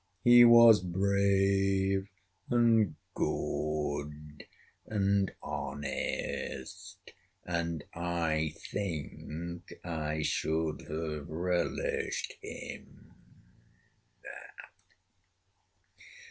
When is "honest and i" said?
5.43-8.55